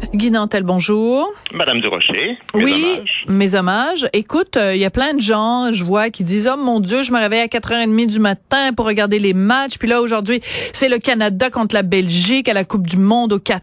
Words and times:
Guy 0.14 0.30
Nantel, 0.30 0.62
bonjour. 0.62 1.32
Madame 1.52 1.80
Durocher. 1.80 2.38
mes 2.54 2.64
oui, 2.64 2.94
hommages. 2.96 3.24
mes 3.28 3.54
hommages. 3.54 4.08
Écoute, 4.12 4.56
euh, 4.56 4.74
il 4.74 4.80
y 4.80 4.84
a 4.84 4.90
plein 4.90 5.14
de 5.14 5.20
gens, 5.20 5.72
je 5.72 5.84
vois, 5.84 6.10
qui 6.10 6.24
disent, 6.24 6.50
oh 6.52 6.56
mon 6.56 6.80
Dieu, 6.80 7.02
je 7.02 7.12
me 7.12 7.18
réveille 7.18 7.40
à 7.40 7.46
4h30 7.46 8.06
du 8.06 8.18
matin 8.18 8.72
pour 8.74 8.86
regarder 8.86 9.18
les 9.18 9.34
matchs. 9.34 9.78
Puis 9.78 9.88
là, 9.88 10.00
aujourd'hui, 10.00 10.40
c'est 10.72 10.88
le 10.88 10.98
Canada 10.98 11.50
contre 11.50 11.74
la 11.74 11.82
Belgique 11.82 12.48
à 12.48 12.54
la 12.54 12.64
Coupe 12.64 12.86
du 12.86 12.96
Monde 12.96 13.32
au 13.32 13.38
Qatar. 13.38 13.62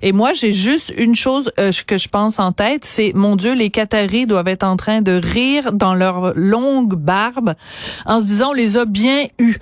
Et 0.00 0.12
moi, 0.12 0.32
j'ai 0.32 0.52
juste 0.52 0.92
une 0.96 1.14
chose 1.14 1.52
euh, 1.58 1.70
que 1.86 1.98
je 1.98 2.08
pense 2.08 2.38
en 2.38 2.52
tête, 2.52 2.84
c'est, 2.84 3.12
mon 3.14 3.36
Dieu, 3.36 3.54
les 3.54 3.70
Qataris 3.70 4.26
doivent 4.26 4.48
être 4.48 4.64
en 4.64 4.76
train 4.76 5.02
de 5.02 5.12
rire 5.12 5.72
dans 5.72 5.94
leur 5.94 6.32
longue 6.34 6.94
barbe 6.94 7.54
en 8.06 8.20
se 8.20 8.24
disant, 8.26 8.50
on 8.50 8.52
les 8.52 8.76
a 8.76 8.84
bien 8.84 9.26
eus. 9.38 9.56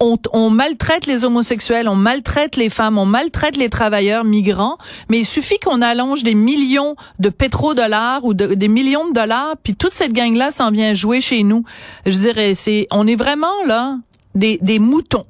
On, 0.00 0.16
on 0.32 0.50
maltraite 0.50 1.06
les 1.06 1.24
homosexuels, 1.24 1.88
on 1.88 1.96
maltraite 1.96 2.56
les 2.56 2.68
femmes, 2.68 2.98
on 2.98 3.06
maltraite 3.06 3.56
les 3.56 3.68
travailleurs 3.68 4.24
migrants, 4.24 4.78
mais 5.08 5.20
il 5.20 5.26
suffit 5.26 5.58
qu'on 5.58 5.82
allonge 5.82 6.22
des 6.22 6.34
millions 6.34 6.96
de 7.18 7.28
pétrodollars 7.28 8.24
ou 8.24 8.34
de, 8.34 8.54
des 8.54 8.68
millions 8.68 9.08
de 9.08 9.12
dollars, 9.12 9.56
puis 9.62 9.74
toute 9.74 9.92
cette 9.92 10.12
gang-là 10.12 10.50
s'en 10.50 10.70
vient 10.70 10.94
jouer 10.94 11.20
chez 11.20 11.42
nous. 11.42 11.64
Je 12.04 12.18
dirais, 12.18 12.54
c'est, 12.54 12.86
on 12.90 13.06
est 13.06 13.16
vraiment 13.16 13.46
là 13.66 13.98
des, 14.34 14.58
des 14.62 14.78
moutons. 14.78 15.26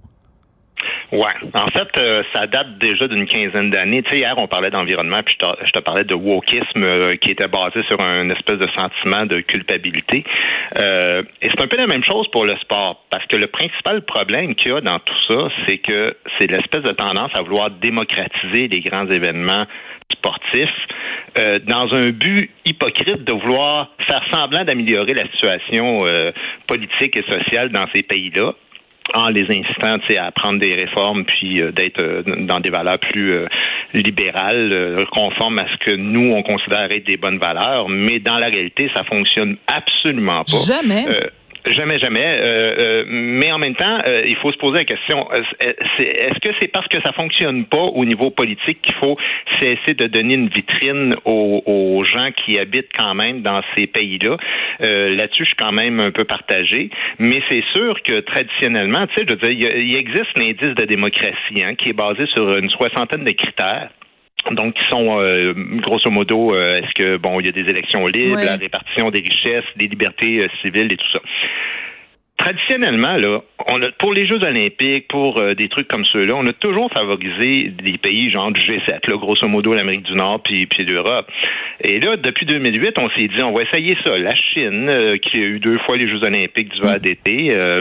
Ouais. 1.13 1.23
En 1.55 1.69
fait, 1.69 1.89
euh, 1.99 2.23
ça 2.35 2.47
date 2.47 2.79
déjà 2.79 3.07
d'une 3.07 3.27
quinzaine 3.27 3.71
d'années. 3.71 4.03
Tu 4.03 4.11
sais, 4.11 4.19
hier, 4.19 4.35
on 4.37 4.49
parlait 4.49 4.71
d'environnement, 4.71 5.21
puis 5.25 5.37
je 5.65 5.71
te, 5.71 5.79
parlais 5.79 6.03
de 6.03 6.15
wokisme 6.15 6.85
euh, 6.85 7.15
qui 7.17 7.31
était 7.31 7.47
basé 7.47 7.83
sur 7.89 8.01
un 8.01 8.29
espèce 8.31 8.59
de 8.59 8.67
sentiment 8.77 9.25
de 9.25 9.41
culpabilité. 9.41 10.25
Euh, 10.79 11.23
et 11.43 11.49
c'est 11.49 11.61
un 11.61 11.69
peu 11.69 11.77
la 11.77 11.87
même 11.87 12.03
chose 12.03 12.27
pour 12.33 12.45
le 12.45 12.57
sport, 12.57 13.05
parce 13.11 13.25
que 13.27 13.37
le 13.37 13.47
principal 13.47 14.03
problème 14.03 14.55
qu'il 14.57 14.73
y 14.73 14.75
a 14.75 14.81
dans 14.81 14.99
tout 14.99 15.21
ça, 15.29 15.49
c'est 15.67 15.79
que 15.79 16.17
c'est 16.39 16.51
l'espèce 16.51 16.83
de 16.83 16.93
tendance 16.93 17.31
à 17.35 17.43
vouloir 17.43 17.71
démocratiser 17.71 18.67
les 18.67 18.81
grands 18.81 19.07
événements 19.07 19.67
sportifs 20.13 20.69
euh, 21.39 21.59
dans 21.67 21.93
un 21.93 22.09
but 22.09 22.51
hypocrite 22.65 23.25
de 23.25 23.33
vouloir 23.33 23.91
faire 24.07 24.23
semblant 24.33 24.65
d'améliorer 24.65 25.13
la 25.13 25.27
situation 25.31 26.07
euh, 26.07 26.33
politique 26.67 27.17
et 27.17 27.31
sociale 27.31 27.71
dans 27.71 27.85
ces 27.95 28.03
pays-là 28.03 28.55
en 29.15 29.29
les 29.29 29.45
incitant 29.45 29.99
à 30.19 30.31
prendre 30.33 30.59
des 30.59 30.75
réformes 30.75 31.25
puis 31.25 31.63
euh, 31.63 31.73
d'être 31.73 32.01
euh, 32.01 32.23
dans 32.41 32.61
des 32.61 32.71
valeurs 32.71 32.99
plus 32.99 33.33
euh, 33.33 33.47
libérales, 33.95 34.73
euh, 34.75 35.05
conformes 35.13 35.59
à 35.59 35.67
ce 35.73 35.77
que 35.91 35.97
nous 35.97 36.33
on 36.33 36.43
considère 36.43 36.91
être 36.91 37.07
des 37.07 37.17
bonnes 37.17 37.39
valeurs, 37.39 37.89
mais 37.89 38.19
dans 38.19 38.39
la 38.39 38.47
réalité 38.47 38.91
ça 38.95 39.05
fonctionne 39.05 39.57
absolument 39.67 40.45
pas. 40.45 40.59
Jamais. 40.67 41.07
Jamais, 41.67 41.99
jamais. 41.99 42.25
Euh, 42.25 42.75
euh, 42.79 43.05
mais 43.09 43.51
en 43.51 43.59
même 43.59 43.75
temps, 43.75 43.99
euh, 44.07 44.21
il 44.25 44.37
faut 44.37 44.53
se 44.53 44.57
poser 44.57 44.79
la 44.79 44.85
question 44.85 45.27
euh, 45.33 45.41
est-ce 45.99 46.39
que 46.41 46.55
c'est 46.61 46.69
parce 46.69 46.87
que 46.87 47.01
ça 47.03 47.13
fonctionne 47.13 47.65
pas 47.65 47.83
au 47.83 48.05
niveau 48.05 48.31
politique 48.31 48.81
qu'il 48.83 48.95
faut 48.95 49.17
cesser 49.61 49.95
de 49.95 50.07
donner 50.07 50.35
une 50.35 50.49
vitrine 50.49 51.15
aux, 51.25 51.63
aux 51.67 52.05
gens 52.05 52.31
qui 52.33 52.59
habitent 52.59 52.93
quand 52.97 53.15
même 53.15 53.43
dans 53.43 53.61
ces 53.77 53.87
pays-là? 53.89 54.37
Euh, 54.83 55.09
Là-dessus, 55.17 55.43
je 55.43 55.49
suis 55.49 55.57
quand 55.57 55.73
même 55.73 55.99
un 55.99 56.11
peu 56.11 56.25
partagé. 56.25 56.91
Mais 57.19 57.43
c'est 57.49 57.65
sûr 57.75 58.01
que 58.03 58.21
traditionnellement, 58.21 59.07
tu 59.09 59.15
sais, 59.17 59.27
je 59.29 59.35
veux 59.35 59.55
dire, 59.55 59.71
il 59.77 59.97
existe 59.97 60.37
l'indice 60.37 60.75
de 60.75 60.85
démocratie 60.85 61.63
hein, 61.65 61.75
qui 61.75 61.91
est 61.91 61.97
basé 61.97 62.27
sur 62.35 62.57
une 62.57 62.71
soixantaine 62.71 63.25
de 63.25 63.33
critères. 63.33 63.91
Donc, 64.53 64.75
qui 64.75 64.87
sont 64.89 65.21
euh, 65.21 65.55
grosso 65.81 66.11
modo, 66.11 66.55
euh, 66.55 66.77
est-ce 66.77 66.93
que 66.95 67.17
bon, 67.17 67.41
il 67.41 67.47
y 67.47 67.49
a 67.49 67.53
des 67.53 67.69
élections 67.69 68.07
libres, 68.07 68.37
la 68.37 68.57
répartition 68.57 69.11
des 69.11 69.21
richesses, 69.21 69.65
des 69.77 69.89
libertés 69.89 70.41
euh, 70.45 70.49
civiles 70.63 70.93
et 70.93 70.97
tout 70.97 71.11
ça. 71.13 71.21
Traditionnellement, 72.37 73.17
là, 73.17 73.41
on 73.67 73.81
a, 73.81 73.91
pour 73.99 74.13
les 74.13 74.27
Jeux 74.27 74.43
olympiques, 74.43 75.09
pour 75.09 75.39
euh, 75.39 75.55
des 75.55 75.69
trucs 75.69 75.89
comme 75.89 76.05
ceux-là, 76.05 76.35
on 76.37 76.47
a 76.47 76.53
toujours 76.53 76.91
favorisé 76.93 77.71
des 77.71 77.97
pays 77.97 78.31
genre 78.31 78.53
du 78.53 78.61
G7, 78.61 79.09
là, 79.09 79.17
grosso 79.17 79.49
modo 79.49 79.73
l'Amérique 79.73 80.03
du 80.03 80.13
Nord 80.13 80.43
puis, 80.43 80.67
puis 80.67 80.85
l'Europe. 80.85 81.27
Et 81.81 81.99
là, 81.99 82.17
depuis 82.17 82.45
2008, 82.45 82.93
on 82.99 83.09
s'est 83.11 83.29
dit, 83.29 83.43
on 83.43 83.53
va 83.53 83.63
essayer 83.63 83.97
ça. 84.05 84.17
La 84.19 84.35
Chine, 84.35 84.89
euh, 84.89 85.17
qui 85.17 85.39
a 85.39 85.43
eu 85.43 85.61
deux 85.61 85.79
fois 85.87 85.97
les 85.97 86.09
Jeux 86.09 86.23
olympiques 86.23 86.73
d'hiver 86.75 87.01
d'été, 87.01 87.51
euh, 87.51 87.81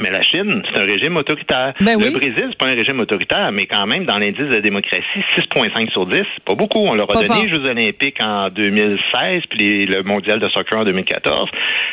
mais 0.00 0.10
la 0.10 0.22
Chine, 0.22 0.62
c'est 0.72 0.80
un 0.80 0.84
régime 0.86 1.16
autoritaire. 1.16 1.74
Ben 1.80 1.98
le 1.98 2.06
oui. 2.06 2.12
Brésil, 2.12 2.46
c'est 2.50 2.58
pas 2.58 2.66
un 2.66 2.74
régime 2.74 3.00
autoritaire, 3.00 3.50
mais 3.52 3.66
quand 3.66 3.86
même, 3.86 4.04
dans 4.04 4.18
l'indice 4.18 4.48
de 4.48 4.58
démocratie, 4.60 5.02
6,5 5.36 5.90
sur 5.92 6.06
10, 6.06 6.16
c'est 6.18 6.44
pas 6.44 6.54
beaucoup. 6.54 6.80
On 6.80 6.94
leur 6.94 7.10
a 7.10 7.14
Pas 7.14 7.22
donné 7.22 7.26
fort. 7.28 7.42
les 7.44 7.48
Jeux 7.48 7.64
olympiques 7.68 8.22
en 8.22 8.48
2016, 8.50 9.42
puis 9.50 9.86
le 9.86 10.02
mondial 10.02 10.38
de 10.40 10.48
soccer 10.48 10.80
en 10.80 10.84
2014. 10.84 11.48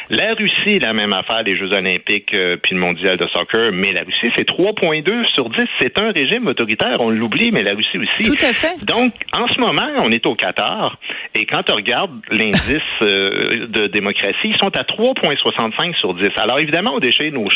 La 0.10 0.34
Russie, 0.34 0.80
la 0.80 0.94
même 0.94 1.14
affaire, 1.14 1.44
les 1.44 1.58
Jeux 1.58 1.72
olympiques, 1.72 2.34
euh, 2.34 2.58
puis 2.62 2.76
le 2.76 2.82
mondial 2.82 3.18
de 3.18 3.28
soccer, 3.34 3.72
mais 3.74 3.92
la 3.92 4.02
Russie, 4.02 4.32
c'est 4.36 4.48
3,2 4.48 5.26
sur 5.34 5.50
10. 5.50 5.66
C'est 5.80 5.98
un 6.00 6.12
régime 6.12 6.48
autoritaire, 6.48 6.98
on 7.00 7.10
l'oublie, 7.10 7.52
mais 7.52 7.64
la 7.64 7.74
Russie 7.74 7.98
aussi. 7.98 8.30
Tout 8.30 8.46
à 8.46 8.54
fait. 8.54 8.84
Donc, 8.86 9.14
en 9.38 9.48
ce 9.48 9.60
moment, 9.60 9.88
on 10.00 10.12
est 10.12 10.26
au 10.26 10.36
Qatar, 10.36 10.98
et 11.36 11.46
quand 11.46 11.70
on 11.72 11.76
regarde 11.76 12.12
l'indice 12.32 12.82
euh, 13.02 13.68
de 13.68 13.88
démocratie, 13.88 14.36
ils 14.46 14.58
sont 14.58 14.76
à 14.78 14.84
3,65 14.84 15.96
sur 15.98 16.14
10. 16.14 16.30
Alors, 16.38 16.60
évidemment, 16.60 16.92
on 16.96 17.00
déchire 17.00 17.32
nos 17.32 17.50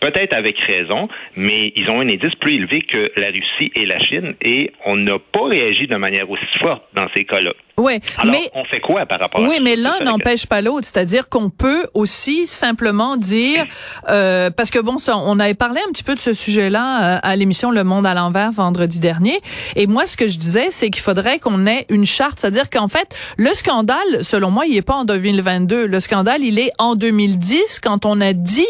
peut-être 0.00 0.34
avec 0.34 0.58
raison, 0.60 1.08
mais 1.36 1.72
ils 1.76 1.90
ont 1.90 2.00
un 2.00 2.08
indice 2.08 2.34
plus 2.36 2.54
élevé 2.54 2.82
que 2.82 3.12
la 3.16 3.28
Russie 3.28 3.72
et 3.74 3.86
la 3.86 3.98
Chine, 3.98 4.34
et 4.42 4.72
on 4.86 4.96
n'a 4.96 5.18
pas 5.18 5.46
réagi 5.46 5.86
de 5.86 5.96
manière 5.96 6.28
aussi 6.30 6.58
forte 6.60 6.84
dans 6.94 7.06
ces 7.14 7.24
cas-là. 7.24 7.52
Ouais, 7.80 8.00
Alors, 8.18 8.32
mais 8.32 8.50
on 8.54 8.64
fait 8.64 8.80
quoi 8.80 9.06
par 9.06 9.18
rapport 9.20 9.40
à 9.40 9.48
Oui, 9.48 9.58
mais 9.62 9.76
l'un 9.76 10.00
n'empêche 10.04 10.46
pas 10.46 10.60
l'autre. 10.60 10.86
C'est-à-dire 10.86 11.28
qu'on 11.28 11.50
peut 11.50 11.86
aussi 11.94 12.46
simplement 12.46 13.16
dire, 13.16 13.64
euh, 14.08 14.50
parce 14.50 14.70
que 14.70 14.78
bon, 14.78 14.98
ça, 14.98 15.16
on 15.16 15.38
avait 15.40 15.54
parlé 15.54 15.80
un 15.86 15.90
petit 15.92 16.02
peu 16.04 16.14
de 16.14 16.20
ce 16.20 16.32
sujet-là 16.32 17.16
euh, 17.16 17.18
à 17.22 17.36
l'émission 17.36 17.70
Le 17.70 17.84
Monde 17.84 18.06
à 18.06 18.14
l'envers 18.14 18.52
vendredi 18.52 19.00
dernier. 19.00 19.40
Et 19.76 19.86
moi, 19.86 20.06
ce 20.06 20.16
que 20.16 20.28
je 20.28 20.38
disais, 20.38 20.68
c'est 20.70 20.90
qu'il 20.90 21.02
faudrait 21.02 21.38
qu'on 21.38 21.66
ait 21.66 21.86
une 21.88 22.04
charte. 22.04 22.38
C'est-à-dire 22.40 22.68
qu'en 22.70 22.88
fait, 22.88 23.08
le 23.36 23.52
scandale, 23.54 24.22
selon 24.22 24.50
moi, 24.50 24.66
il 24.66 24.76
est 24.76 24.82
pas 24.82 24.94
en 24.94 25.04
2022. 25.04 25.86
Le 25.86 26.00
scandale, 26.00 26.42
il 26.42 26.58
est 26.58 26.72
en 26.78 26.94
2010 26.94 27.80
quand 27.82 28.04
on 28.04 28.20
a 28.20 28.32
dit 28.32 28.66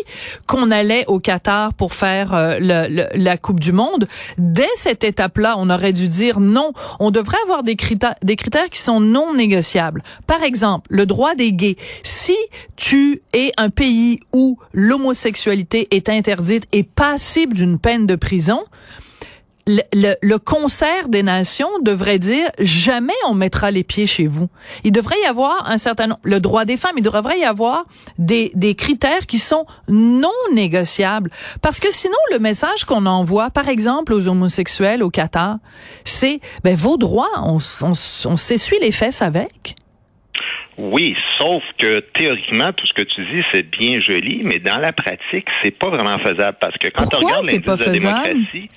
qu'on 0.46 0.70
allait 0.70 1.04
au 1.08 1.18
Qatar 1.18 1.74
pour 1.74 1.94
faire 1.94 2.34
euh, 2.34 2.58
le- 2.60 2.88
le- 2.94 3.06
la 3.14 3.36
Coupe 3.36 3.60
du 3.60 3.72
Monde. 3.72 4.06
Dès 4.38 4.68
cette 4.76 5.04
étape-là, 5.04 5.54
on 5.58 5.70
aurait 5.70 5.92
dû 5.92 6.08
dire 6.08 6.40
non. 6.40 6.72
On 7.00 7.10
devrait 7.10 7.38
avoir 7.44 7.62
des 7.62 7.76
critères, 7.76 8.14
des 8.22 8.36
critères 8.36 8.68
qui 8.70 8.80
sont 8.80 8.99
non 9.00 9.34
négociables. 9.34 10.02
Par 10.26 10.42
exemple, 10.42 10.86
le 10.90 11.06
droit 11.06 11.34
des 11.34 11.52
gays. 11.52 11.76
Si 12.02 12.36
tu 12.76 13.22
es 13.32 13.52
un 13.56 13.70
pays 13.70 14.20
où 14.32 14.58
l'homosexualité 14.72 15.88
est 15.90 16.08
interdite 16.08 16.66
et 16.72 16.82
passible 16.82 17.54
d'une 17.54 17.78
peine 17.78 18.06
de 18.06 18.16
prison, 18.16 18.64
le, 19.66 19.82
le- 19.92 20.14
le 20.22 20.38
concert 20.38 21.08
des 21.08 21.22
nations 21.22 21.68
devrait 21.82 22.18
dire 22.18 22.50
jamais 22.58 23.14
on 23.26 23.34
mettra 23.34 23.70
les 23.70 23.84
pieds 23.84 24.06
chez 24.06 24.26
vous. 24.26 24.48
Il 24.84 24.92
devrait 24.92 25.20
y 25.22 25.26
avoir 25.26 25.68
un 25.70 25.78
certain 25.78 26.08
nombre, 26.08 26.20
le 26.24 26.40
droit 26.40 26.64
des 26.64 26.76
femmes, 26.76 26.94
il 26.96 27.02
devrait 27.02 27.38
y 27.40 27.44
avoir 27.44 27.84
des, 28.18 28.50
des 28.54 28.74
critères 28.74 29.26
qui 29.26 29.38
sont 29.38 29.66
non 29.88 30.30
négociables. 30.52 31.30
Parce 31.62 31.80
que 31.80 31.92
sinon, 31.92 32.16
le 32.32 32.38
message 32.38 32.84
qu'on 32.84 33.06
envoie, 33.06 33.50
par 33.50 33.68
exemple, 33.68 34.12
aux 34.12 34.28
homosexuels 34.28 35.02
au 35.02 35.10
Qatar, 35.10 35.58
c'est, 36.04 36.40
ben, 36.64 36.76
vos 36.76 36.96
droits, 36.96 37.30
on, 37.42 37.58
on, 37.82 37.92
on 38.24 38.36
s'essuie 38.36 38.78
les 38.80 38.92
fesses 38.92 39.22
avec. 39.22 39.76
Oui, 40.82 41.14
sauf 41.36 41.62
que 41.78 42.00
théoriquement, 42.14 42.72
tout 42.72 42.86
ce 42.86 42.94
que 42.94 43.02
tu 43.02 43.20
dis, 43.26 43.42
c'est 43.52 43.68
bien 43.68 44.00
joli, 44.00 44.40
mais 44.44 44.60
dans 44.60 44.78
la 44.78 44.94
pratique, 44.94 45.46
c'est 45.62 45.76
pas 45.78 45.90
vraiment 45.90 46.18
faisable 46.20 46.56
parce 46.58 46.78
que 46.78 46.88
quand 46.88 47.02
Pourquoi 47.02 47.18
on 47.18 47.26
regarde 47.26 47.44
l'indice 47.44 47.86
de 47.86 47.92
démocratie, 47.92 48.70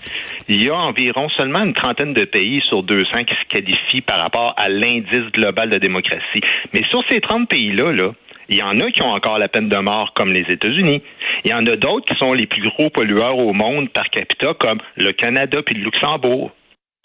il 0.50 0.63
y 0.63 0.69
a 0.69 0.75
environ 0.75 1.29
seulement 1.29 1.63
une 1.63 1.73
trentaine 1.73 2.13
de 2.13 2.25
pays 2.25 2.61
sur 2.67 2.83
200 2.83 3.23
qui 3.23 3.33
se 3.35 3.47
qualifient 3.47 4.01
par 4.01 4.19
rapport 4.19 4.53
à 4.57 4.67
l'indice 4.67 5.31
global 5.31 5.69
de 5.69 5.77
démocratie. 5.77 6.41
Mais 6.73 6.83
sur 6.89 7.03
ces 7.09 7.21
30 7.21 7.47
pays-là, 7.47 7.94
là, 7.94 8.11
il 8.50 8.57
y 8.57 8.63
en 8.63 8.77
a 8.81 8.91
qui 8.91 9.01
ont 9.01 9.11
encore 9.11 9.39
la 9.39 9.47
peine 9.47 9.69
de 9.69 9.77
mort, 9.77 10.11
comme 10.13 10.33
les 10.33 10.45
États-Unis. 10.50 11.01
Il 11.45 11.51
y 11.51 11.53
en 11.53 11.65
a 11.67 11.77
d'autres 11.77 12.05
qui 12.05 12.19
sont 12.19 12.33
les 12.33 12.47
plus 12.47 12.61
gros 12.61 12.89
pollueurs 12.89 13.38
au 13.38 13.53
monde 13.53 13.89
par 13.91 14.09
capita, 14.09 14.53
comme 14.59 14.79
le 14.97 15.13
Canada 15.13 15.61
puis 15.65 15.75
le 15.75 15.85
Luxembourg. 15.85 16.51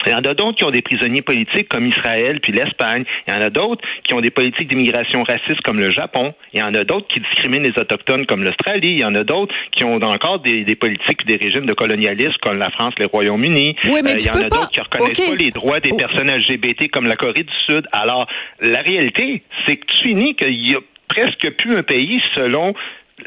Il 0.06 0.12
y 0.12 0.14
en 0.14 0.18
a 0.18 0.34
d'autres 0.34 0.56
qui 0.56 0.64
ont 0.64 0.70
des 0.70 0.80
prisonniers 0.82 1.22
politiques 1.22 1.68
comme 1.68 1.86
Israël 1.86 2.38
puis 2.40 2.52
l'Espagne. 2.52 3.04
Il 3.26 3.34
y 3.34 3.36
en 3.36 3.40
a 3.40 3.50
d'autres 3.50 3.82
qui 4.04 4.14
ont 4.14 4.20
des 4.20 4.30
politiques 4.30 4.68
d'immigration 4.68 5.24
raciste 5.24 5.60
comme 5.62 5.78
le 5.80 5.90
Japon. 5.90 6.34
Il 6.52 6.60
y 6.60 6.62
en 6.62 6.72
a 6.74 6.84
d'autres 6.84 7.08
qui 7.08 7.18
discriminent 7.20 7.64
les 7.64 7.78
Autochtones 7.80 8.24
comme 8.26 8.44
l'Australie. 8.44 8.92
Il 8.92 9.00
y 9.00 9.04
en 9.04 9.14
a 9.16 9.24
d'autres 9.24 9.52
qui 9.72 9.84
ont 9.84 9.96
encore 10.00 10.38
des, 10.38 10.64
des 10.64 10.76
politiques 10.76 11.26
des 11.26 11.36
régimes 11.36 11.66
de 11.66 11.74
colonialisme 11.74 12.36
comme 12.40 12.58
la 12.58 12.70
France, 12.70 12.94
les 12.98 13.06
Royaumes-Unis. 13.06 13.74
Oui, 13.86 14.00
mais 14.04 14.12
Euh, 14.12 14.16
il 14.20 14.24
y 14.26 14.30
en 14.30 14.34
a 14.34 14.42
d'autres 14.48 14.70
qui 14.70 14.80
reconnaissent 14.80 15.18
pas 15.30 15.34
les 15.34 15.50
droits 15.50 15.80
des 15.80 15.90
Oh. 15.92 15.96
personnes 15.96 16.30
LGBT 16.30 16.88
comme 16.92 17.06
la 17.06 17.16
Corée 17.16 17.42
du 17.42 17.54
Sud. 17.66 17.84
Alors, 17.92 18.28
la 18.60 18.80
réalité, 18.82 19.42
c'est 19.66 19.76
que 19.78 19.86
tu 19.86 20.08
finis 20.08 20.36
qu'il 20.36 20.70
y 20.70 20.74
a 20.76 20.78
presque 21.08 21.50
plus 21.56 21.74
un 21.76 21.82
pays 21.82 22.20
selon 22.36 22.74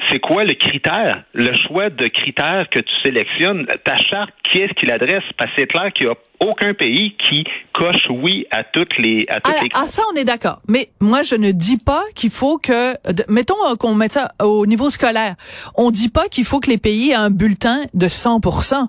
c'est 0.10 0.20
quoi 0.20 0.44
le 0.44 0.54
critère, 0.54 1.24
le 1.34 1.52
choix 1.68 1.90
de 1.90 2.08
critères 2.08 2.68
que 2.70 2.80
tu 2.80 2.94
sélectionnes, 3.04 3.66
ta 3.84 3.98
charte, 3.98 4.32
qui 4.50 4.60
est-ce 4.60 4.74
qui 4.74 4.86
l'adresse? 4.86 5.24
Parce 5.38 5.52
que 5.52 5.62
c'est 5.62 5.68
clair 5.68 5.92
qu'il 5.94 6.08
n'y 6.08 6.12
a 6.14 6.16
aucun 6.40 6.74
pays 6.74 7.16
qui 7.18 7.44
coche 7.74 8.08
oui 8.10 8.46
à 8.52 8.64
toutes 8.64 8.98
les 8.98 9.26
à 9.30 9.40
toutes 9.42 9.54
ah, 9.60 9.64
les 9.64 9.70
ah, 9.74 9.88
ça 9.88 10.02
on 10.12 10.16
est 10.16 10.24
d'accord. 10.26 10.62
Mais 10.68 10.90
moi 11.00 11.22
je 11.22 11.36
ne 11.36 11.52
dis 11.52 11.78
pas 11.78 12.04
qu'il 12.16 12.32
faut 12.32 12.58
que 12.58 12.96
mettons 13.30 13.56
euh, 13.70 13.76
qu'on 13.76 13.94
mette 13.94 14.14
ça 14.14 14.32
au 14.42 14.66
niveau 14.66 14.90
scolaire. 14.90 15.36
On 15.76 15.92
dit 15.92 16.10
pas 16.10 16.28
qu'il 16.30 16.46
faut 16.46 16.60
que 16.60 16.70
les 16.70 16.78
pays 16.80 17.12
aient 17.12 17.16
un 17.16 17.30
bulletin 17.30 17.84
de 17.94 18.08
100% 18.08 18.88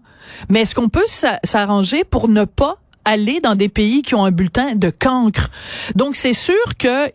Mais 0.49 0.63
est-ce 0.63 0.75
qu'on 0.75 0.89
peut 0.89 1.05
s'a- 1.07 1.41
s'arranger 1.45 2.05
pour 2.05 2.29
ne 2.29 2.45
pas 2.45 2.77
aller 3.05 3.41
dans 3.41 3.55
des 3.55 3.69
pays 3.69 4.03
qui 4.03 4.15
ont 4.15 4.25
un 4.25 4.31
bulletin 4.31 4.75
de 4.75 4.91
cancre. 4.91 5.51
Donc 5.95 6.17
c'est 6.17 6.33
sûr 6.33 6.55
que 6.79 7.11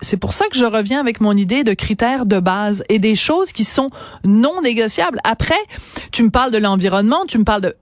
c'est 0.00 0.16
pour 0.16 0.32
ça 0.32 0.46
que 0.48 0.56
je 0.56 0.64
reviens 0.64 1.00
avec 1.00 1.20
mon 1.20 1.36
idée 1.36 1.64
de 1.64 1.74
critères 1.74 2.26
de 2.26 2.38
base 2.40 2.84
et 2.88 2.98
des 2.98 3.14
choses 3.14 3.52
qui 3.52 3.64
sont 3.64 3.90
non 4.24 4.60
négociables. 4.62 5.20
Après, 5.24 5.54
tu 6.10 6.22
me 6.22 6.30
parles 6.30 6.50
de 6.50 6.58
l'environnement, 6.58 7.24
tu 7.26 7.38
me 7.38 7.44
parles 7.44 7.62
de 7.62 7.76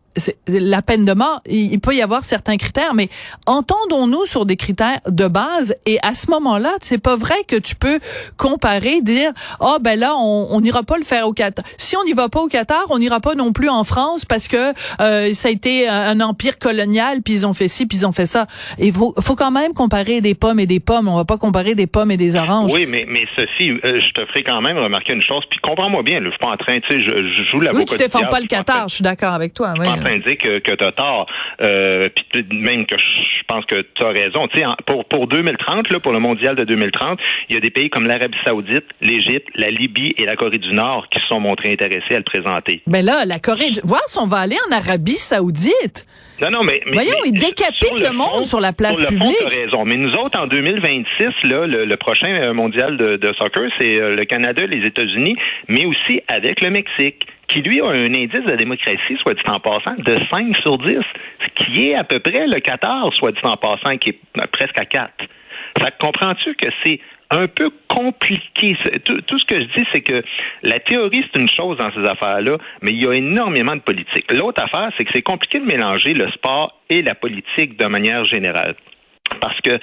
la 0.48 0.82
peine 0.82 1.04
de 1.04 1.12
mort, 1.12 1.40
il, 1.46 1.72
il 1.72 1.80
peut 1.80 1.94
y 1.94 2.02
avoir 2.02 2.24
certains 2.24 2.56
critères, 2.56 2.94
mais 2.94 3.08
entendons-nous 3.46 4.26
sur 4.26 4.46
des 4.46 4.56
critères 4.56 5.00
de 5.06 5.28
base 5.28 5.76
et 5.86 5.98
à 6.02 6.14
ce 6.14 6.30
moment-là, 6.30 6.72
c'est 6.80 7.02
pas 7.02 7.16
vrai 7.16 7.36
que 7.46 7.56
tu 7.56 7.76
peux 7.76 8.00
comparer, 8.36 9.00
dire 9.00 9.32
ah 9.60 9.76
ben 9.80 9.98
là 9.98 10.14
on 10.16 10.48
on 10.50 10.60
n'ira 10.60 10.82
pas 10.82 10.96
le 10.96 11.04
faire 11.04 11.26
au 11.26 11.32
Qatar. 11.32 11.64
Si 11.76 11.96
on 11.96 12.04
n'y 12.04 12.12
va 12.12 12.28
pas 12.28 12.40
au 12.40 12.48
Qatar, 12.48 12.84
on 12.90 12.98
n'ira 12.98 13.20
pas 13.20 13.34
non 13.34 13.52
plus 13.52 13.68
en 13.68 13.84
France 13.84 14.24
parce 14.24 14.48
que 14.48 14.72
euh, 15.00 15.32
ça 15.32 15.48
a 15.48 15.50
été 15.50 15.88
un, 15.88 16.20
empire 16.20 16.58
colonial 16.58 17.22
puis 17.24 17.34
ils 17.34 17.46
ont 17.46 17.54
fait 17.54 17.68
ci 17.68 17.86
puis 17.86 17.98
ils 17.98 18.06
ont 18.06 18.12
fait 18.12 18.26
ça. 18.26 18.46
Il 18.78 18.92
faut 18.92 19.14
faut 19.20 19.36
quand 19.36 19.50
même 19.50 19.72
comparer 19.74 20.20
des 20.20 20.34
pommes 20.34 20.60
et 20.60 20.66
des 20.66 20.80
pommes. 20.80 21.08
On 21.08 21.16
va 21.16 21.24
pas 21.24 21.38
comparer 21.38 21.74
des 21.74 21.86
pommes 21.86 22.10
et 22.10 22.16
des 22.16 22.36
oranges. 22.36 22.72
Oui, 22.72 22.86
mais, 22.86 23.06
mais 23.08 23.24
Sophie, 23.36 23.70
euh, 23.84 24.00
je 24.00 24.12
te 24.12 24.26
ferai 24.26 24.42
quand 24.42 24.60
même 24.60 24.78
remarquer 24.78 25.14
une 25.14 25.22
chose, 25.22 25.44
puis 25.48 25.58
comprends-moi 25.62 26.02
bien, 26.02 26.20
là, 26.20 26.26
je 26.26 26.30
suis 26.30 26.38
pas 26.38 26.50
en 26.50 26.56
train, 26.56 26.78
tu 26.80 26.96
sais, 26.96 27.02
je, 27.02 27.34
je 27.36 27.50
joue 27.50 27.60
la 27.60 27.72
oui, 27.72 27.84
tu 27.84 27.96
défends 27.96 28.26
pas 28.26 28.40
le 28.40 28.46
Qatar. 28.46 28.88
Je 28.88 28.94
suis 28.96 29.04
d'accord 29.04 29.32
avec 29.32 29.54
toi. 29.54 29.74
Oui. 29.78 29.86
En 30.00 30.04
train 30.04 30.16
de 30.16 30.22
dire 30.22 30.38
que, 30.38 30.58
que 30.58 30.72
tu 30.74 30.84
as 30.84 30.92
tort, 30.92 31.26
euh, 31.62 32.08
puis 32.32 32.44
même 32.52 32.86
que 32.86 32.96
je 32.98 33.42
pense 33.46 33.64
que 33.66 33.82
tu 33.94 34.02
as 34.02 34.08
raison. 34.08 34.48
Tu 34.48 34.60
sais, 34.60 34.66
pour, 34.86 35.04
pour 35.04 35.26
2030, 35.26 35.90
là, 35.90 36.00
pour 36.00 36.12
le 36.12 36.18
mondial 36.20 36.56
de 36.56 36.64
2030, 36.64 37.18
il 37.48 37.54
y 37.54 37.58
a 37.58 37.60
des 37.60 37.70
pays 37.70 37.90
comme 37.90 38.06
l'Arabie 38.06 38.36
saoudite, 38.44 38.84
l'Égypte, 39.00 39.48
la 39.56 39.70
Libye 39.70 40.14
et 40.18 40.24
la 40.24 40.36
Corée 40.36 40.58
du 40.58 40.70
Nord 40.72 41.08
qui 41.10 41.20
se 41.20 41.26
sont 41.26 41.40
montrés 41.40 41.72
intéressés 41.72 42.14
à 42.14 42.18
le 42.18 42.24
présenter. 42.24 42.82
Ben 42.86 43.04
là, 43.04 43.24
la 43.26 43.38
Corée, 43.38 43.70
du... 43.70 43.80
voir 43.84 44.02
si 44.06 44.18
on 44.18 44.26
va 44.26 44.38
aller 44.38 44.56
en 44.68 44.72
Arabie 44.74 45.16
Saoudite. 45.16 46.06
Non, 46.40 46.50
non, 46.50 46.62
mais... 46.64 46.80
mais 46.86 46.92
Voyons, 46.92 47.16
mais 47.22 47.30
ils 47.30 47.38
décapitent 47.38 48.00
le 48.00 48.12
monde 48.16 48.28
fond- 48.30 48.44
sur 48.44 48.60
la 48.60 48.72
place 48.72 48.96
sur 48.96 49.10
le 49.10 49.14
publique. 49.16 49.36
Fond, 49.42 49.48
t'as 49.50 49.56
raison. 49.64 49.84
Mais 49.84 49.96
nous 49.96 50.12
autres, 50.14 50.38
en 50.38 50.46
2026, 50.46 51.48
là, 51.50 51.66
le, 51.66 51.84
le 51.84 51.96
prochain 51.98 52.28
euh, 52.30 52.54
mondial 52.54 52.96
de, 52.96 53.16
de 53.16 53.32
soccer, 53.34 53.68
c'est 53.78 53.96
euh, 53.96 54.16
le 54.16 54.24
Canada, 54.24 54.64
les 54.66 54.86
États-Unis, 54.86 55.36
mais 55.68 55.84
aussi 55.84 56.22
avec 56.28 56.62
le 56.62 56.70
Mexique, 56.70 57.26
qui 57.50 57.62
lui 57.62 57.80
a 57.80 57.86
un 57.86 58.14
indice 58.14 58.44
de 58.46 58.56
démocratie, 58.56 59.16
soit 59.20 59.34
dit 59.34 59.42
en 59.46 59.58
passant, 59.58 59.96
de 59.98 60.16
5 60.30 60.56
sur 60.58 60.78
10, 60.78 60.94
ce 60.94 61.64
qui 61.64 61.88
est 61.88 61.94
à 61.96 62.04
peu 62.04 62.20
près 62.20 62.46
le 62.46 62.60
Qatar, 62.60 63.12
soit 63.14 63.32
dit 63.32 63.40
en 63.42 63.56
passant, 63.56 63.96
qui 63.98 64.10
est 64.10 64.18
euh, 64.38 64.44
presque 64.52 64.78
à 64.78 64.84
4. 64.84 65.12
Ça 65.78 65.90
comprends-tu 65.90 66.54
que 66.54 66.68
c'est 66.84 67.00
un 67.30 67.48
peu 67.48 67.70
compliqué? 67.88 68.76
Tout, 69.04 69.20
tout 69.22 69.38
ce 69.38 69.44
que 69.44 69.60
je 69.60 69.66
dis, 69.76 69.84
c'est 69.92 70.00
que 70.00 70.22
la 70.62 70.78
théorie, 70.80 71.24
c'est 71.32 71.40
une 71.40 71.48
chose 71.48 71.76
dans 71.78 71.92
ces 71.92 72.08
affaires-là, 72.08 72.58
mais 72.82 72.92
il 72.92 73.02
y 73.02 73.06
a 73.06 73.14
énormément 73.14 73.74
de 73.74 73.80
politique. 73.80 74.30
L'autre 74.32 74.62
affaire, 74.62 74.90
c'est 74.96 75.04
que 75.04 75.10
c'est 75.12 75.22
compliqué 75.22 75.58
de 75.58 75.64
mélanger 75.64 76.12
le 76.12 76.30
sport 76.30 76.80
et 76.88 77.02
la 77.02 77.14
politique 77.14 77.76
de 77.76 77.86
manière 77.86 78.24
générale. 78.24 78.74
Parce 79.40 79.60
que, 79.60 79.76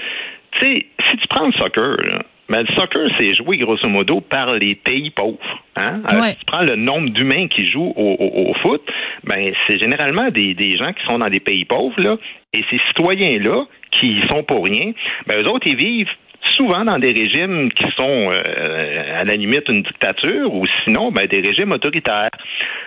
tu 0.51 0.65
sais, 0.65 0.85
si 1.09 1.17
tu 1.17 1.27
prends 1.29 1.47
le 1.47 1.53
soccer, 1.53 1.97
là, 1.97 2.23
ben, 2.49 2.61
le 2.67 2.75
soccer, 2.75 3.09
c'est 3.19 3.35
joué 3.35 3.57
grosso 3.57 3.87
modo 3.89 4.21
par 4.21 4.53
les 4.55 4.75
pays 4.75 5.09
pauvres. 5.09 5.37
Hein? 5.75 6.01
Euh, 6.11 6.21
Ouais. 6.21 6.31
si 6.31 6.37
tu 6.37 6.45
prends 6.45 6.61
le 6.63 6.75
nombre 6.75 7.09
d'humains 7.09 7.47
qui 7.47 7.67
jouent 7.67 7.93
au, 7.95 8.15
au- 8.19 8.49
au 8.49 8.53
foot, 8.55 8.81
ben 9.23 9.53
c'est 9.67 9.79
généralement 9.79 10.29
des, 10.29 10.53
des 10.53 10.77
gens 10.77 10.93
qui 10.93 11.05
sont 11.05 11.17
dans 11.19 11.29
des 11.29 11.39
pays 11.41 11.65
pauvres, 11.65 11.99
là, 11.99 12.17
et 12.53 12.63
ces 12.69 12.79
citoyens-là, 12.87 13.65
qui 13.91 14.21
sont 14.27 14.43
pour 14.43 14.65
rien, 14.65 14.91
ben 15.27 15.41
eux 15.41 15.49
autres, 15.49 15.67
ils 15.67 15.75
vivent 15.75 16.09
souvent 16.55 16.85
dans 16.85 16.97
des 16.97 17.11
régimes 17.11 17.69
qui 17.73 17.83
sont 17.97 18.29
euh, 18.31 19.19
à 19.21 19.23
la 19.25 19.35
limite 19.35 19.67
une 19.69 19.81
dictature 19.83 20.53
ou 20.53 20.65
sinon 20.83 21.11
ben, 21.11 21.25
des 21.27 21.41
régimes 21.41 21.71
autoritaires. 21.73 22.29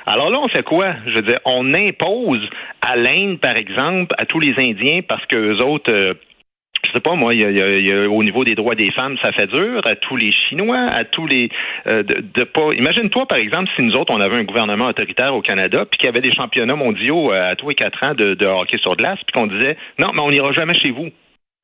Alors 0.06 0.30
là, 0.30 0.38
on 0.42 0.48
fait 0.48 0.62
quoi? 0.62 0.94
Je 1.06 1.16
veux 1.16 1.22
dire, 1.22 1.40
on 1.44 1.74
impose 1.74 2.40
à 2.80 2.96
l'Inde, 2.96 3.38
par 3.38 3.56
exemple, 3.56 4.14
à 4.18 4.24
tous 4.24 4.40
les 4.40 4.54
Indiens 4.58 5.00
parce 5.06 5.24
que 5.26 5.36
eux 5.36 5.62
autres 5.62 5.92
euh, 5.92 6.14
je 6.84 6.92
sais 6.92 7.00
pas 7.00 7.14
moi, 7.14 7.34
il 7.34 7.40
y 7.40 7.92
a, 7.92 8.10
au 8.10 8.22
niveau 8.22 8.44
des 8.44 8.54
droits 8.54 8.74
des 8.74 8.90
femmes, 8.90 9.16
ça 9.22 9.32
fait 9.32 9.46
dur. 9.46 9.80
À 9.84 9.96
tous 9.96 10.16
les 10.16 10.32
Chinois, 10.32 10.86
à 10.90 11.04
tous 11.04 11.26
les 11.26 11.50
euh, 11.86 12.02
de, 12.02 12.24
de 12.34 12.44
pas. 12.44 12.70
Imagine-toi 12.76 13.26
par 13.26 13.38
exemple 13.38 13.68
si 13.76 13.82
nous 13.82 13.96
autres 13.96 14.14
on 14.14 14.20
avait 14.20 14.36
un 14.36 14.44
gouvernement 14.44 14.86
autoritaire 14.86 15.34
au 15.34 15.42
Canada, 15.42 15.84
puis 15.84 15.98
qu'il 15.98 16.06
y 16.06 16.08
avait 16.08 16.20
des 16.20 16.32
championnats 16.32 16.76
mondiaux 16.76 17.32
euh, 17.32 17.50
à 17.50 17.56
tous 17.56 17.68
les 17.68 17.74
quatre 17.74 18.02
ans 18.06 18.14
de, 18.14 18.34
de 18.34 18.46
hockey 18.46 18.78
sur 18.78 18.96
glace, 18.96 19.18
puis 19.26 19.40
qu'on 19.40 19.46
disait 19.46 19.76
non, 19.98 20.08
mais 20.14 20.20
on 20.22 20.30
n'ira 20.30 20.52
jamais 20.52 20.74
chez 20.74 20.90
vous. 20.90 21.10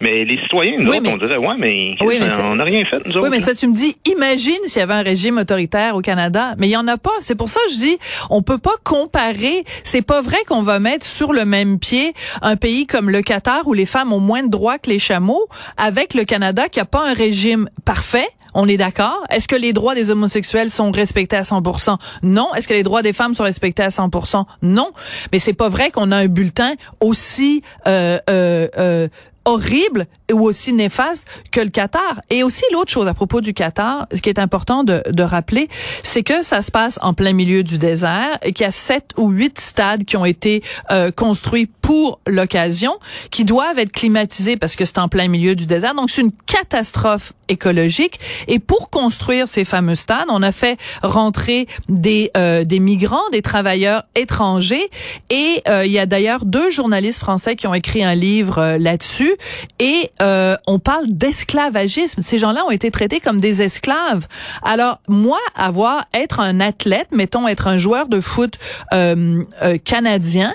Mais 0.03 0.27
les 0.27 0.39
citoyens, 0.43 0.77
nous 0.79 0.91
Oui, 0.91 0.99
autres, 0.99 1.03
mais- 1.05 1.15
on 1.15 1.17
dirait 1.17 1.37
ouais, 1.39 1.55
mais, 1.59 1.95
Oui, 2.03 2.19
mais 2.21 2.29
on 2.43 2.57
n'a 2.57 2.65
rien 2.65 2.85
fait 2.85 2.99
nous 3.07 3.13
autres. 3.13 3.23
Oui, 3.23 3.29
mais 3.31 3.41
c'est 3.41 3.55
tu 3.55 3.67
me 3.67 3.73
dis, 3.75 3.97
imagine 4.05 4.59
s'il 4.67 4.81
y 4.81 4.83
avait 4.83 4.93
un 4.93 5.03
régime 5.03 5.39
autoritaire 5.39 5.97
au 5.97 6.03
Canada, 6.03 6.55
mais 6.59 6.69
il 6.69 6.71
y 6.73 6.77
en 6.77 6.87
a 6.87 6.99
pas. 6.99 7.13
C'est 7.21 7.35
pour 7.35 7.49
ça 7.49 7.61
que 7.67 7.73
je 7.73 7.79
dis, 7.79 7.99
on 8.29 8.43
peut 8.43 8.59
pas 8.59 8.75
comparer. 8.85 9.65
C'est 9.85 10.03
pas 10.03 10.21
vrai 10.21 10.37
qu'on 10.47 10.61
va 10.61 10.81
mettre 10.81 11.07
sur 11.07 11.33
le 11.33 11.47
même 11.47 11.79
pied 11.79 12.13
un 12.43 12.57
pays 12.57 12.87
comme 12.87 13.09
le 13.09 13.23
Qatar 13.23 13.67
où 13.67 13.73
les 13.73 13.87
femmes 13.87 14.13
ont 14.13 14.21
moins 14.21 14.43
de 14.43 14.51
droits 14.51 14.79
que 14.79 14.91
les 14.91 14.99
chameaux 14.99 15.49
avec 15.79 16.13
le 16.13 16.25
Canada 16.25 16.69
qui 16.69 16.79
a 16.79 16.85
pas 16.85 17.09
un 17.09 17.15
régime 17.15 17.71
parfait. 17.87 18.29
On 18.53 18.69
est 18.69 18.77
d'accord. 18.77 19.23
Est-ce 19.31 19.49
que 19.49 19.57
les 19.57 19.73
droits 19.73 19.95
des 19.95 20.11
homosexuels 20.11 20.69
sont 20.69 20.91
respectés 20.91 21.37
à 21.37 21.43
100% 21.43 21.97
Non. 22.23 22.49
Est-ce 22.55 22.69
que 22.69 22.75
les 22.75 22.83
droits 22.83 23.03
des 23.03 23.13
femmes 23.15 23.33
sont 23.33 23.45
respectés 23.45 23.83
à 23.83 23.89
100% 23.91 24.45
Non. 24.61 24.91
Mais 25.33 25.39
c'est 25.39 25.53
pas 25.55 25.71
vrai 25.71 25.91
qu'on 25.91 26.13
a 26.13 26.17
un 26.19 26.27
bulletin 26.27 26.75
aussi 27.01 27.63
euh, 27.87 28.19
euh, 28.31 28.69
euh, 28.79 29.09
horrible 29.47 30.07
ou 30.31 30.43
aussi 30.43 30.73
néfaste 30.73 31.27
que 31.51 31.61
le 31.61 31.71
Qatar. 31.71 32.21
Et 32.31 32.43
aussi 32.43 32.65
l'autre 32.73 32.91
chose 32.91 33.07
à 33.07 33.15
propos 33.15 33.41
du 33.41 33.55
Qatar, 33.55 34.07
ce 34.13 34.21
qui 34.21 34.29
est 34.29 34.39
important 34.39 34.85
de, 34.85 35.03
de 35.09 35.23
rappeler, 35.23 35.69
c'est 36.03 36.23
que 36.23 36.43
ça 36.43 36.63
se 36.63 36.71
passe 36.71 36.99
en 37.01 37.15
plein 37.15 37.33
milieu 37.33 37.63
du 37.63 37.79
désert 37.79 38.39
et 38.43 38.53
qu'il 38.53 38.65
y 38.65 38.69
a 38.69 38.73
sept 38.73 39.13
ou 39.17 39.31
huit 39.31 39.59
stades 39.59 40.05
qui 40.05 40.17
ont 40.17 40.25
été 40.25 40.63
euh, 40.91 41.11
construits 41.11 41.67
pour 41.67 42.21
l'occasion, 42.27 42.99
qui 43.31 43.45
doivent 43.45 43.79
être 43.79 43.93
climatisés 43.93 44.57
parce 44.57 44.77
que 44.77 44.85
c'est 44.85 44.99
en 44.99 45.09
plein 45.09 45.29
milieu 45.29 45.55
du 45.55 45.67
désert. 45.67 45.95
Donc 45.95 46.11
c'est 46.11 46.23
une 46.23 46.33
catastrophe 46.47 47.33
écologique. 47.49 48.21
Et 48.49 48.59
pour 48.59 48.91
construire 48.91 49.49
ces 49.49 49.65
fameux 49.65 49.95
stades, 49.95 50.27
on 50.29 50.43
a 50.43 50.53
fait 50.53 50.79
rentrer 51.03 51.67
des 51.89 52.31
euh, 52.37 52.65
des 52.65 52.81
migrants, 52.81 53.29
des 53.33 53.43
travailleurs 53.43 54.05
étrangers. 54.15 54.91
Et 55.31 55.63
euh, 55.69 55.85
il 55.87 55.93
y 55.93 55.99
a 55.99 56.07
d'ailleurs 56.07 56.45
deux 56.45 56.71
journalistes 56.71 57.21
français 57.21 57.57
qui 57.57 57.67
ont 57.67 57.75
écrit 57.75 58.05
un 58.05 58.15
livre 58.15 58.59
euh, 58.59 58.79
là-dessus. 58.79 59.35
Et 59.79 60.11
euh, 60.21 60.57
on 60.67 60.79
parle 60.79 61.07
d'esclavagisme. 61.09 62.23
Ces 62.23 62.39
gens-là 62.39 62.65
ont 62.67 62.71
été 62.71 62.91
traités 62.91 63.21
comme 63.21 63.41
des 63.41 63.63
esclaves. 63.63 64.27
Alors 64.63 65.01
moi, 65.09 65.41
avoir 65.55 66.05
être 66.15 66.41
un 66.41 66.61
athlète, 66.61 67.09
mettons 67.13 67.49
être 67.49 67.67
un 67.67 67.79
joueur 67.79 68.09
de 68.09 68.21
foot 68.21 68.59
euh, 68.93 69.43
canadien, 69.85 70.55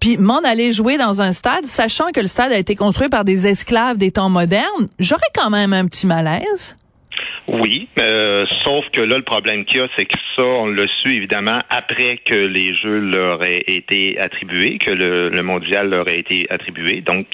puis 0.00 0.16
m'en 0.18 0.38
aller 0.38 0.72
jouer 0.72 0.96
dans 0.96 1.22
un 1.22 1.32
stade, 1.32 1.64
sachant 1.66 2.10
que 2.12 2.20
le 2.20 2.26
stade 2.26 2.52
a 2.52 2.58
été 2.58 2.74
construit 2.74 3.08
par 3.08 3.24
des 3.24 3.46
esclaves 3.46 3.98
des 3.98 4.10
temps 4.10 4.30
modernes, 4.30 4.88
j'aurais 4.98 5.22
quand 5.34 5.50
même 5.50 5.72
un 5.72 5.86
petit 5.86 6.06
malaise. 6.06 6.76
Oui, 7.48 7.88
euh, 8.00 8.44
sauf 8.64 8.84
que 8.92 9.00
là, 9.00 9.16
le 9.16 9.24
problème 9.24 9.64
qu'il 9.64 9.78
y 9.78 9.80
a, 9.80 9.88
c'est 9.96 10.06
que 10.06 10.16
ça, 10.36 10.44
on 10.44 10.66
l'a 10.66 10.86
su 11.02 11.14
évidemment 11.14 11.58
après 11.68 12.18
que 12.24 12.34
les 12.34 12.74
Jeux 12.76 13.00
leur 13.00 13.42
aient 13.44 13.64
été 13.66 14.18
attribués, 14.20 14.78
que 14.78 14.92
le, 14.92 15.30
le 15.30 15.42
mondial 15.42 15.90
leur 15.90 16.06
a 16.06 16.12
été 16.12 16.46
attribué. 16.48 17.00
Donc, 17.00 17.26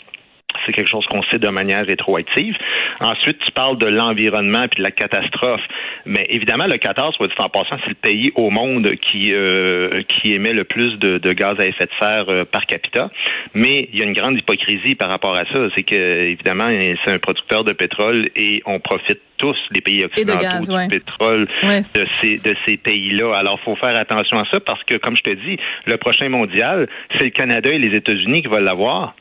c'est 0.64 0.72
quelque 0.72 0.88
chose 0.88 1.04
qu'on 1.06 1.22
sait 1.24 1.38
de 1.38 1.48
manière 1.48 1.84
rétroactive. 1.84 2.56
Ensuite, 3.00 3.38
tu 3.38 3.52
parles 3.52 3.78
de 3.78 3.86
l'environnement 3.86 4.66
puis 4.70 4.78
de 4.78 4.84
la 4.84 4.90
catastrophe. 4.90 5.60
Mais 6.04 6.24
évidemment, 6.28 6.66
le 6.66 6.78
Qatar, 6.78 7.12
soit 7.14 7.28
dit 7.28 7.34
en 7.38 7.48
passant, 7.48 7.76
c'est 7.82 7.90
le 7.90 7.94
pays 7.94 8.32
au 8.36 8.50
monde 8.50 8.90
qui 8.96 9.32
euh, 9.34 9.90
qui 10.08 10.32
émet 10.34 10.52
le 10.52 10.64
plus 10.64 10.98
de, 10.98 11.18
de 11.18 11.32
gaz 11.32 11.56
à 11.58 11.66
effet 11.66 11.84
de 11.84 11.90
serre 11.98 12.28
euh, 12.28 12.44
par 12.44 12.64
capita. 12.66 13.10
Mais 13.54 13.88
il 13.92 13.98
y 13.98 14.02
a 14.02 14.04
une 14.04 14.12
grande 14.12 14.38
hypocrisie 14.38 14.94
par 14.94 15.08
rapport 15.08 15.36
à 15.36 15.44
ça. 15.52 15.68
C'est 15.74 15.82
que 15.82 15.94
évidemment, 15.94 16.68
c'est 17.04 17.12
un 17.12 17.18
producteur 17.18 17.64
de 17.64 17.72
pétrole 17.72 18.30
et 18.36 18.62
on 18.66 18.80
profite 18.80 19.20
tous, 19.36 19.56
les 19.70 19.80
pays 19.80 20.04
occidentaux, 20.04 20.40
gaz, 20.40 20.68
du 20.68 20.74
ouais. 20.74 20.88
pétrole 20.88 21.46
Ouais. 21.62 21.82
de 21.94 22.04
ces 22.20 22.38
de 22.38 22.54
ces 22.64 22.76
pays-là. 22.76 23.36
Alors, 23.36 23.60
faut 23.60 23.76
faire 23.76 23.96
attention 23.96 24.38
à 24.38 24.44
ça 24.50 24.60
parce 24.60 24.82
que, 24.84 24.94
comme 24.94 25.16
je 25.16 25.22
te 25.22 25.30
dis, 25.30 25.58
le 25.86 25.96
prochain 25.96 26.28
mondial, 26.28 26.88
c'est 27.16 27.24
le 27.24 27.30
Canada 27.30 27.70
et 27.70 27.78
les 27.78 27.96
États-Unis 27.96 28.42
qui 28.42 28.48
vont 28.48 28.58
l'avoir. 28.58 29.14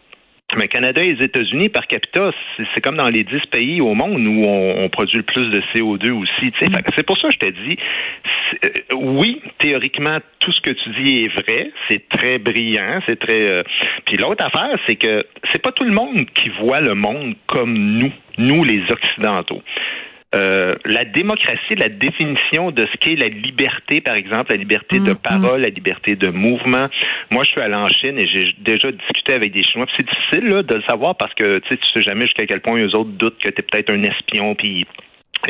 Mais 0.57 0.67
Canada 0.67 1.01
et 1.03 1.13
les 1.13 1.25
États-Unis, 1.25 1.69
par 1.69 1.87
capita, 1.87 2.31
c'est 2.73 2.81
comme 2.81 2.97
dans 2.97 3.09
les 3.09 3.23
10 3.23 3.41
pays 3.51 3.81
au 3.81 3.93
monde 3.93 4.25
où 4.25 4.45
on, 4.45 4.87
produit 4.89 5.17
le 5.17 5.23
plus 5.23 5.49
de 5.49 5.61
CO2 5.73 6.11
aussi. 6.11 6.51
C'est 6.95 7.03
pour 7.05 7.17
ça 7.17 7.27
que 7.29 7.35
je 7.45 7.49
dis, 7.67 7.77
c'est- 8.51 8.65
euh, 8.93 8.95
oui, 8.95 9.41
théoriquement, 9.59 10.19
tout 10.39 10.51
ce 10.51 10.61
que 10.61 10.69
tu 10.71 10.89
dis 11.03 11.25
est 11.25 11.27
vrai. 11.27 11.71
C'est 11.89 12.07
très 12.09 12.37
brillant. 12.37 12.99
C'est 13.05 13.19
très. 13.19 13.49
euh, 13.49 13.63
Puis 14.05 14.17
l'autre 14.17 14.45
affaire, 14.45 14.77
c'est 14.87 14.95
que 14.95 15.25
c'est 15.51 15.61
pas 15.61 15.71
tout 15.71 15.83
le 15.83 15.91
monde 15.93 16.25
qui 16.33 16.49
voit 16.61 16.79
le 16.79 16.95
monde 16.95 17.35
comme 17.47 17.73
nous, 17.77 18.11
nous 18.37 18.63
les 18.63 18.81
Occidentaux. 18.89 19.61
Euh, 20.33 20.75
la 20.85 21.05
démocratie, 21.05 21.75
la 21.77 21.89
définition 21.89 22.71
de 22.71 22.85
ce 22.85 22.97
qu'est 22.97 23.15
la 23.15 23.29
liberté, 23.29 24.01
par 24.01 24.15
exemple, 24.15 24.51
la 24.51 24.57
liberté 24.57 24.99
de 24.99 25.13
Mm, 25.13 25.17
parole, 25.17 25.61
la 25.61 25.69
liberté 25.69 26.15
de 26.15 26.29
mouvement. 26.29 26.87
Moi, 27.31 27.43
je 27.43 27.51
suis 27.51 27.61
allé 27.61 27.75
en 27.75 27.87
Chine 27.87 28.19
et 28.19 28.27
j'ai 28.27 28.53
déjà 28.59 28.91
discuté 28.91 29.33
avec 29.33 29.53
des 29.53 29.63
Chinois. 29.63 29.87
C'est 29.95 30.07
difficile 30.07 30.49
là, 30.49 30.63
de 30.63 30.75
le 30.75 30.81
savoir 30.83 31.15
parce 31.15 31.33
que 31.35 31.59
tu 31.59 31.69
sais, 31.69 31.77
tu 31.77 31.91
sais 31.93 32.01
jamais 32.01 32.25
jusqu'à 32.25 32.45
quel 32.45 32.59
point 32.59 32.77
eux 32.79 32.95
autres 32.95 33.11
doutent 33.11 33.39
que 33.39 33.49
tu 33.49 33.59
es 33.59 33.63
peut-être 33.63 33.91
un 33.91 34.03
espion 34.03 34.55
puis 34.55 34.85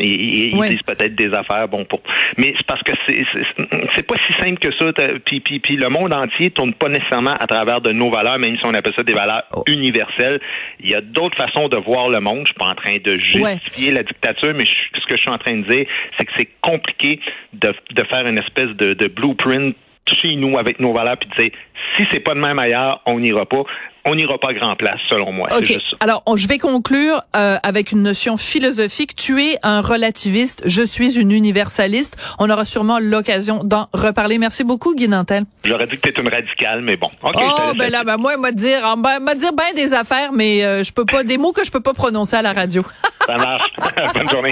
ils 0.03 0.57
disent 0.69 0.81
peut-être 0.83 1.15
des 1.15 1.33
affaires, 1.33 1.67
bon 1.67 1.85
pour. 1.85 2.01
Mais 2.37 2.53
c'est 2.57 2.65
parce 2.65 2.81
que 2.83 2.91
c'est 3.07 4.05
pas 4.07 4.15
si 4.25 4.33
simple 4.41 4.59
que 4.59 4.71
ça. 4.77 4.91
Puis, 5.25 5.39
puis, 5.39 5.59
puis 5.59 5.75
le 5.77 5.89
monde 5.89 6.13
entier 6.13 6.49
tourne 6.51 6.73
pas 6.73 6.89
nécessairement 6.89 7.33
à 7.33 7.47
travers 7.47 7.81
de 7.81 7.91
nos 7.91 8.09
valeurs, 8.09 8.37
même 8.39 8.57
si 8.57 8.65
on 8.65 8.73
appelle 8.73 8.93
ça 8.95 9.03
des 9.03 9.13
valeurs 9.13 9.43
Oh. 9.55 9.63
universelles. 9.67 10.39
Il 10.79 10.89
y 10.89 10.95
a 10.95 11.01
d'autres 11.01 11.37
façons 11.37 11.67
de 11.67 11.77
voir 11.77 12.09
le 12.09 12.19
monde. 12.19 12.41
Je 12.41 12.45
suis 12.47 12.53
pas 12.55 12.67
en 12.67 12.75
train 12.75 12.95
de 13.03 13.17
justifier 13.19 13.91
la 13.91 14.03
dictature, 14.03 14.53
mais 14.55 14.65
je- 14.65 14.99
ce 14.99 15.05
que 15.05 15.15
je 15.15 15.21
suis 15.21 15.29
en 15.31 15.37
train 15.37 15.57
de 15.57 15.63
dire, 15.67 15.85
c'est 16.17 16.25
que 16.25 16.31
c'est 16.37 16.49
compliqué 16.61 17.19
de, 17.53 17.73
de 17.91 18.03
faire 18.05 18.25
une 18.27 18.37
espèce 18.37 18.69
de, 18.75 18.93
de 18.93 19.07
blueprint 19.07 19.75
chez 20.21 20.35
nous 20.35 20.57
avec 20.57 20.79
nos 20.79 20.91
valeurs 20.93 21.17
puis 21.17 21.29
de 21.29 21.35
dire 21.43 21.51
si 21.95 22.05
c'est 22.11 22.19
pas 22.19 22.33
de 22.35 22.39
même 22.39 22.59
ailleurs, 22.59 23.01
on 23.05 23.19
n'ira 23.19 23.45
pas. 23.45 23.63
On 24.07 24.15
n'ira 24.15 24.37
pas 24.37 24.53
grand 24.53 24.75
place, 24.75 24.99
selon 25.09 25.31
moi. 25.31 25.49
OK. 25.51 25.65
juste 25.65 25.81
ça. 25.89 25.97
Alors, 25.99 26.21
on- 26.25 26.37
je 26.37 26.47
vais 26.47 26.59
conclure 26.59 27.23
euh, 27.35 27.57
avec 27.63 27.91
une 27.91 28.03
notion 28.03 28.37
philosophique. 28.37 29.15
Tu 29.15 29.41
es 29.43 29.57
un 29.63 29.81
relativiste, 29.81 30.61
je 30.65 30.83
suis 30.83 31.17
une 31.17 31.31
universaliste. 31.31 32.15
On 32.39 32.49
aura 32.49 32.65
sûrement 32.65 32.99
l'occasion 32.99 33.63
d'en 33.63 33.89
reparler. 33.93 34.37
Merci 34.37 34.63
beaucoup, 34.63 34.93
Guy 34.95 35.07
Nantel. 35.07 35.45
J'aurais 35.63 35.87
dit 35.87 35.97
que 35.97 36.09
t'es 36.09 36.21
une 36.21 36.29
radicale, 36.29 36.81
mais 36.81 36.97
bon. 36.97 37.07
OK, 37.23 37.33
je 37.35 37.39
te 37.39 37.45
oh, 37.71 37.73
ben 37.77 37.91
là, 37.91 38.03
ben 38.03 38.17
moi, 38.17 38.37
m'a 38.37 38.51
dire, 38.51 38.95
ben, 38.97 39.19
m'a 39.19 39.33
dire 39.33 39.53
ben 39.53 39.73
des 39.75 39.93
affaires, 39.93 40.31
mais 40.33 40.63
euh, 40.63 40.83
je 40.83 40.91
peux 40.93 41.05
pas, 41.05 41.23
des 41.23 41.37
mots 41.37 41.51
que 41.51 41.65
je 41.65 41.71
peux 41.71 41.79
pas 41.81 41.93
prononcer 41.93 42.35
à 42.35 42.41
la 42.41 42.53
radio. 42.53 42.83
Ça 43.25 43.37
marche. 43.37 43.69
Bonne 44.13 44.29
journée. 44.29 44.51